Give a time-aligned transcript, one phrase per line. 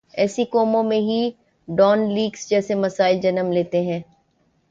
[0.13, 1.29] ایسی قوموں میں ہی
[1.67, 3.99] ڈان لیکس جیسے مسائل جنم لیتے ہیں۔